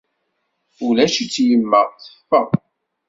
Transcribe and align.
Ulac-itt 0.85 1.35
yemma, 1.47 1.81
teffeɣ. 2.03 2.47